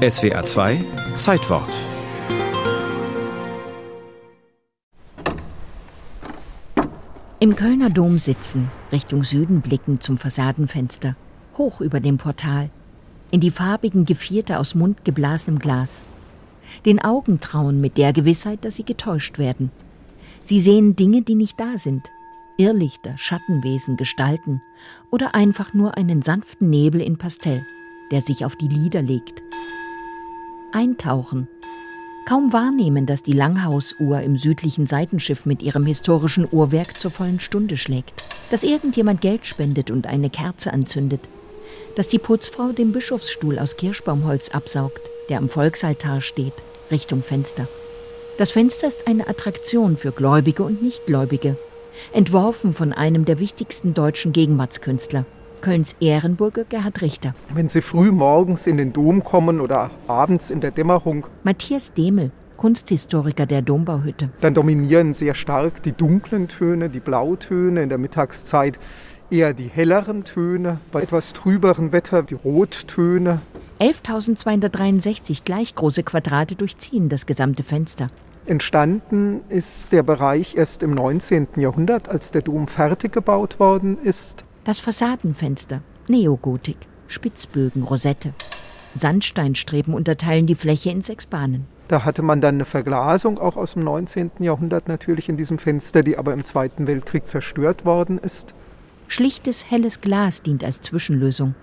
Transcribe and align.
SWA 0.00 0.46
2 0.46 0.82
Zeitwort 1.18 1.68
Im 7.38 7.54
Kölner 7.54 7.90
Dom 7.90 8.18
sitzen, 8.18 8.70
Richtung 8.92 9.24
Süden 9.24 9.60
blicken 9.60 10.00
zum 10.00 10.16
Fassadenfenster, 10.16 11.16
hoch 11.58 11.82
über 11.82 12.00
dem 12.00 12.16
Portal, 12.16 12.70
in 13.30 13.40
die 13.40 13.50
farbigen 13.50 14.06
Gevierte 14.06 14.58
aus 14.58 14.74
mundgeblasenem 14.74 15.58
Glas. 15.58 16.00
Den 16.86 16.98
Augen 16.98 17.40
trauen 17.40 17.82
mit 17.82 17.98
der 17.98 18.14
Gewissheit, 18.14 18.64
dass 18.64 18.76
sie 18.76 18.84
getäuscht 18.84 19.36
werden. 19.36 19.70
Sie 20.42 20.60
sehen 20.60 20.96
Dinge, 20.96 21.20
die 21.20 21.34
nicht 21.34 21.60
da 21.60 21.76
sind. 21.76 22.08
Irrlichter, 22.56 23.18
Schattenwesen, 23.18 23.98
Gestalten 23.98 24.62
oder 25.10 25.34
einfach 25.34 25.74
nur 25.74 25.98
einen 25.98 26.22
sanften 26.22 26.70
Nebel 26.70 27.02
in 27.02 27.18
Pastell, 27.18 27.66
der 28.10 28.22
sich 28.22 28.46
auf 28.46 28.56
die 28.56 28.68
Lider 28.68 29.02
legt. 29.02 29.42
Eintauchen, 30.72 31.48
Kaum 32.26 32.52
wahrnehmen, 32.52 33.06
dass 33.06 33.24
die 33.24 33.32
Langhausuhr 33.32 34.20
im 34.20 34.36
südlichen 34.36 34.86
Seitenschiff 34.86 35.46
mit 35.46 35.62
ihrem 35.62 35.84
historischen 35.84 36.46
Uhrwerk 36.48 37.00
zur 37.00 37.10
vollen 37.10 37.40
Stunde 37.40 37.76
schlägt, 37.76 38.22
dass 38.50 38.62
irgendjemand 38.62 39.20
Geld 39.20 39.46
spendet 39.46 39.90
und 39.90 40.06
eine 40.06 40.30
Kerze 40.30 40.72
anzündet, 40.72 41.22
dass 41.96 42.06
die 42.06 42.20
Putzfrau 42.20 42.72
den 42.72 42.92
Bischofsstuhl 42.92 43.58
aus 43.58 43.76
Kirschbaumholz 43.76 44.50
absaugt, 44.50 45.00
der 45.28 45.38
am 45.38 45.48
Volksaltar 45.48 46.20
steht, 46.20 46.52
Richtung 46.90 47.22
Fenster. 47.22 47.66
Das 48.38 48.50
Fenster 48.50 48.86
ist 48.86 49.08
eine 49.08 49.26
Attraktion 49.26 49.96
für 49.96 50.12
Gläubige 50.12 50.62
und 50.62 50.82
Nichtgläubige, 50.82 51.56
entworfen 52.12 52.74
von 52.74 52.92
einem 52.92 53.24
der 53.24 53.40
wichtigsten 53.40 53.92
deutschen 53.92 54.32
Gegenwartskünstler, 54.32 55.24
Kölns 55.60 55.96
Ehrenburger 56.00 56.64
Gerhard 56.64 57.02
Richter. 57.02 57.34
Wenn 57.52 57.68
Sie 57.68 57.82
früh 57.82 58.10
morgens 58.10 58.66
in 58.66 58.76
den 58.76 58.92
Dom 58.92 59.24
kommen 59.24 59.60
oder 59.60 59.90
abends 60.08 60.50
in 60.50 60.60
der 60.60 60.70
Dämmerung. 60.70 61.26
Matthias 61.42 61.92
Demel, 61.92 62.30
Kunsthistoriker 62.56 63.46
der 63.46 63.62
Dombauhütte. 63.62 64.30
Dann 64.40 64.54
dominieren 64.54 65.14
sehr 65.14 65.34
stark 65.34 65.82
die 65.82 65.92
dunklen 65.92 66.48
Töne, 66.48 66.88
die 66.88 67.00
Blautöne, 67.00 67.82
in 67.82 67.88
der 67.88 67.98
Mittagszeit 67.98 68.78
eher 69.30 69.54
die 69.54 69.68
helleren 69.68 70.24
Töne, 70.24 70.78
bei 70.92 71.02
etwas 71.02 71.32
trüberen 71.32 71.92
Wetter 71.92 72.22
die 72.22 72.34
Rottöne. 72.34 73.40
11.263 73.80 75.44
gleich 75.44 75.74
große 75.74 76.02
Quadrate 76.02 76.54
durchziehen 76.54 77.08
das 77.08 77.26
gesamte 77.26 77.62
Fenster. 77.62 78.08
Entstanden 78.46 79.42
ist 79.48 79.92
der 79.92 80.02
Bereich 80.02 80.56
erst 80.56 80.82
im 80.82 80.94
19. 80.94 81.48
Jahrhundert, 81.56 82.08
als 82.08 82.30
der 82.32 82.42
Dom 82.42 82.66
fertig 82.66 83.12
gebaut 83.12 83.60
worden 83.60 83.98
ist. 84.02 84.44
Das 84.64 84.78
Fassadenfenster, 84.78 85.80
Neogotik, 86.06 86.76
Spitzbögen, 87.08 87.82
Rosette. 87.82 88.34
Sandsteinstreben 88.94 89.94
unterteilen 89.94 90.46
die 90.46 90.54
Fläche 90.54 90.90
in 90.90 91.00
sechs 91.00 91.24
Bahnen. 91.24 91.66
Da 91.88 92.04
hatte 92.04 92.20
man 92.20 92.42
dann 92.42 92.56
eine 92.56 92.66
Verglasung, 92.66 93.38
auch 93.38 93.56
aus 93.56 93.72
dem 93.72 93.84
19. 93.84 94.30
Jahrhundert 94.40 94.86
natürlich 94.86 95.30
in 95.30 95.38
diesem 95.38 95.58
Fenster, 95.58 96.02
die 96.02 96.18
aber 96.18 96.34
im 96.34 96.44
Zweiten 96.44 96.86
Weltkrieg 96.86 97.26
zerstört 97.26 97.86
worden 97.86 98.18
ist. 98.18 98.52
Schlichtes, 99.08 99.70
helles 99.70 100.02
Glas 100.02 100.42
dient 100.42 100.62
als 100.62 100.82
Zwischenlösung, 100.82 101.54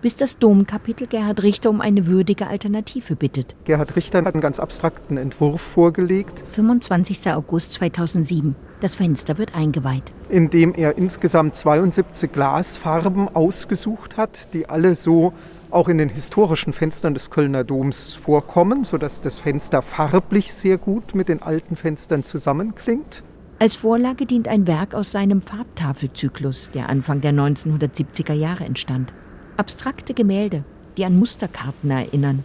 bis 0.00 0.16
das 0.16 0.38
Domkapitel 0.38 1.06
Gerhard 1.06 1.42
Richter 1.42 1.68
um 1.68 1.82
eine 1.82 2.06
würdige 2.06 2.46
Alternative 2.48 3.16
bittet. 3.16 3.54
Gerhard 3.64 3.94
Richter 3.96 4.24
hat 4.24 4.34
einen 4.34 4.40
ganz 4.40 4.58
abstrakten 4.58 5.18
Entwurf 5.18 5.60
vorgelegt. 5.60 6.42
25. 6.52 7.30
August 7.32 7.74
2007. 7.74 8.56
Das 8.80 8.94
Fenster 8.94 9.38
wird 9.38 9.54
eingeweiht. 9.54 10.12
Indem 10.28 10.74
er 10.74 10.98
insgesamt 10.98 11.56
72 11.56 12.30
Glasfarben 12.30 13.34
ausgesucht 13.34 14.18
hat, 14.18 14.52
die 14.52 14.68
alle 14.68 14.94
so 14.94 15.32
auch 15.70 15.88
in 15.88 15.98
den 15.98 16.10
historischen 16.10 16.72
Fenstern 16.72 17.14
des 17.14 17.30
Kölner 17.30 17.64
Doms 17.64 18.14
vorkommen, 18.14 18.84
sodass 18.84 19.20
das 19.20 19.40
Fenster 19.40 19.82
farblich 19.82 20.52
sehr 20.52 20.78
gut 20.78 21.14
mit 21.14 21.28
den 21.28 21.42
alten 21.42 21.76
Fenstern 21.76 22.22
zusammenklingt. 22.22 23.22
Als 23.58 23.76
Vorlage 23.76 24.26
dient 24.26 24.48
ein 24.48 24.66
Werk 24.66 24.94
aus 24.94 25.12
seinem 25.12 25.40
Farbtafelzyklus, 25.40 26.70
der 26.72 26.90
Anfang 26.90 27.22
der 27.22 27.32
1970er 27.32 28.34
Jahre 28.34 28.64
entstand. 28.64 29.14
Abstrakte 29.56 30.12
Gemälde, 30.12 30.64
die 30.98 31.06
an 31.06 31.18
Musterkarten 31.18 31.90
erinnern. 31.90 32.44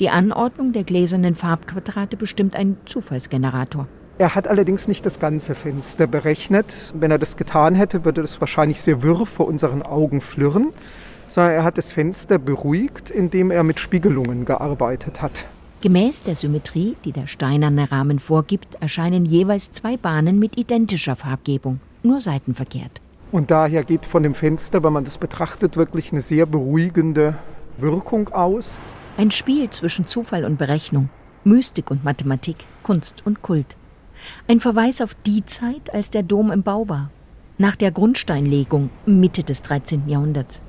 Die 0.00 0.10
Anordnung 0.10 0.72
der 0.72 0.82
gläsernen 0.82 1.36
Farbquadrate 1.36 2.16
bestimmt 2.16 2.56
ein 2.56 2.76
Zufallsgenerator. 2.84 3.86
Er 4.20 4.34
hat 4.34 4.48
allerdings 4.48 4.86
nicht 4.86 5.06
das 5.06 5.18
ganze 5.18 5.54
Fenster 5.54 6.06
berechnet. 6.06 6.92
Wenn 6.92 7.10
er 7.10 7.16
das 7.16 7.38
getan 7.38 7.74
hätte, 7.74 8.04
würde 8.04 8.20
das 8.20 8.38
wahrscheinlich 8.38 8.82
sehr 8.82 9.02
wirr 9.02 9.24
vor 9.24 9.46
unseren 9.46 9.80
Augen 9.80 10.20
flirren. 10.20 10.74
Sondern 11.26 11.54
er 11.54 11.64
hat 11.64 11.78
das 11.78 11.94
Fenster 11.94 12.38
beruhigt, 12.38 13.10
indem 13.10 13.50
er 13.50 13.62
mit 13.62 13.80
Spiegelungen 13.80 14.44
gearbeitet 14.44 15.22
hat. 15.22 15.46
Gemäß 15.80 16.20
der 16.20 16.34
Symmetrie, 16.34 16.96
die 17.06 17.12
der 17.12 17.28
steinerne 17.28 17.90
Rahmen 17.90 18.18
vorgibt, 18.18 18.74
erscheinen 18.82 19.24
jeweils 19.24 19.72
zwei 19.72 19.96
Bahnen 19.96 20.38
mit 20.38 20.58
identischer 20.58 21.16
Farbgebung, 21.16 21.80
nur 22.02 22.20
seitenverkehrt. 22.20 23.00
Und 23.32 23.50
daher 23.50 23.84
geht 23.84 24.04
von 24.04 24.22
dem 24.22 24.34
Fenster, 24.34 24.82
wenn 24.82 24.92
man 24.92 25.06
das 25.06 25.16
betrachtet, 25.16 25.78
wirklich 25.78 26.12
eine 26.12 26.20
sehr 26.20 26.44
beruhigende 26.44 27.38
Wirkung 27.78 28.28
aus. 28.34 28.76
Ein 29.16 29.30
Spiel 29.30 29.70
zwischen 29.70 30.06
Zufall 30.06 30.44
und 30.44 30.58
Berechnung, 30.58 31.08
Mystik 31.44 31.90
und 31.90 32.04
Mathematik, 32.04 32.56
Kunst 32.82 33.22
und 33.24 33.40
Kult. 33.40 33.76
Ein 34.48 34.60
Verweis 34.60 35.00
auf 35.00 35.14
die 35.26 35.44
Zeit, 35.44 35.92
als 35.92 36.10
der 36.10 36.22
Dom 36.22 36.50
im 36.50 36.62
Bau 36.62 36.88
war, 36.88 37.10
nach 37.58 37.76
der 37.76 37.90
Grundsteinlegung 37.90 38.90
Mitte 39.06 39.42
des 39.42 39.62
13. 39.62 40.08
Jahrhunderts. 40.08 40.62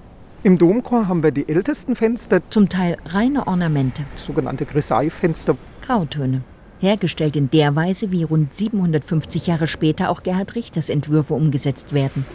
Im 0.44 0.58
Domchor 0.58 1.08
haben 1.08 1.22
wir 1.22 1.32
die 1.32 1.48
ältesten 1.48 1.96
Fenster. 1.96 2.42
Zum 2.50 2.68
Teil 2.68 2.98
reine 3.06 3.46
Ornamente. 3.46 4.04
Sogenannte 4.16 4.66
Grisaille-Fenster. 4.66 5.56
Grautöne. 5.84 6.42
Hergestellt 6.80 7.36
in 7.36 7.52
der 7.52 7.76
Weise, 7.76 8.12
wie 8.12 8.24
rund 8.24 8.58
750 8.58 9.46
Jahre 9.46 9.68
später 9.68 10.10
auch 10.10 10.24
Gerhard 10.24 10.56
Richters 10.56 10.90
Entwürfe 10.90 11.36
umgesetzt 11.36 11.94
werden. 11.94 12.26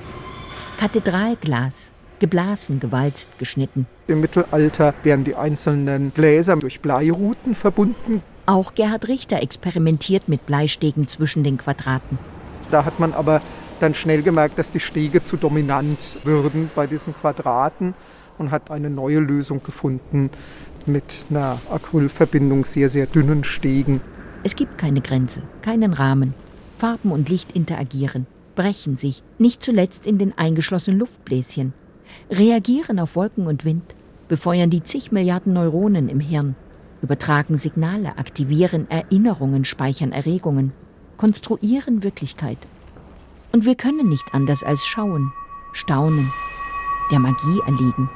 Kathedralglas. 0.78 1.90
Geblasen, 2.18 2.80
gewalzt, 2.80 3.38
geschnitten. 3.38 3.86
Im 4.06 4.20
Mittelalter 4.20 4.94
werden 5.02 5.24
die 5.24 5.34
einzelnen 5.34 6.14
Gläser 6.14 6.56
durch 6.56 6.80
Bleiruten 6.80 7.54
verbunden. 7.54 8.22
Auch 8.46 8.74
Gerhard 8.74 9.08
Richter 9.08 9.42
experimentiert 9.42 10.28
mit 10.28 10.46
Bleistegen 10.46 11.08
zwischen 11.08 11.42
den 11.42 11.58
Quadraten. 11.58 12.18
Da 12.70 12.84
hat 12.84 13.00
man 13.00 13.12
aber 13.12 13.42
dann 13.80 13.94
schnell 13.94 14.22
gemerkt, 14.22 14.58
dass 14.58 14.70
die 14.70 14.80
Stege 14.80 15.22
zu 15.22 15.36
dominant 15.36 15.98
würden 16.22 16.70
bei 16.74 16.86
diesen 16.86 17.14
Quadraten 17.14 17.94
und 18.38 18.52
hat 18.52 18.70
eine 18.70 18.88
neue 18.88 19.18
Lösung 19.18 19.62
gefunden 19.64 20.30
mit 20.86 21.04
einer 21.28 21.58
Acrylverbindung 21.70 22.64
sehr, 22.64 22.88
sehr 22.88 23.06
dünnen 23.06 23.42
Stegen. 23.42 24.00
Es 24.44 24.54
gibt 24.54 24.78
keine 24.78 25.00
Grenze, 25.00 25.42
keinen 25.62 25.92
Rahmen. 25.92 26.34
Farben 26.78 27.10
und 27.10 27.28
Licht 27.28 27.52
interagieren, 27.52 28.26
brechen 28.54 28.96
sich, 28.96 29.22
nicht 29.38 29.62
zuletzt 29.62 30.06
in 30.06 30.18
den 30.18 30.36
eingeschlossenen 30.36 31.00
Luftbläschen, 31.00 31.72
reagieren 32.30 33.00
auf 33.00 33.16
Wolken 33.16 33.46
und 33.46 33.64
Wind, 33.64 33.94
befeuern 34.28 34.70
die 34.70 34.82
zig 34.82 35.10
Milliarden 35.10 35.54
Neuronen 35.54 36.08
im 36.08 36.20
Hirn, 36.20 36.54
übertragen 37.02 37.56
Signale, 37.56 38.18
aktivieren 38.18 38.90
Erinnerungen, 38.90 39.64
speichern 39.64 40.12
Erregungen, 40.12 40.72
konstruieren 41.16 42.02
Wirklichkeit, 42.02 42.58
und 43.52 43.64
wir 43.64 43.74
können 43.74 44.10
nicht 44.10 44.34
anders 44.34 44.62
als 44.62 44.86
schauen, 44.86 45.32
staunen, 45.72 46.30
der 47.10 47.18
Magie 47.18 47.60
erliegen. 47.66 48.10